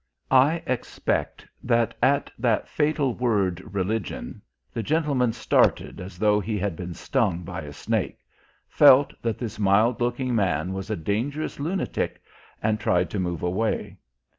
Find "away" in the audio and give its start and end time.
13.43-13.99